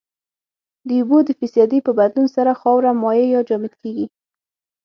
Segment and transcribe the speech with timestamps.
[0.87, 4.05] د اوبو د فیصدي په بدلون سره خاوره مایع یا جامد کیږي